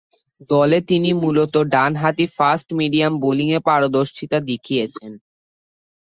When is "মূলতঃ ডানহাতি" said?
1.21-2.25